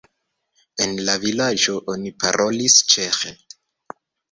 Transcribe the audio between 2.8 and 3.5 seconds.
ĉeĥe.